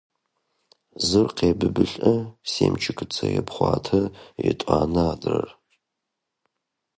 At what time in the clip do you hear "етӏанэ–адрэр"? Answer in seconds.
4.49-5.47